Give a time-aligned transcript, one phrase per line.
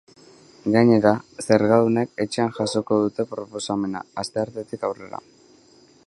[0.75, 1.09] Gainera,
[1.47, 5.21] zergadunek etxean jasoko dute proposamena asteartetik aurrera.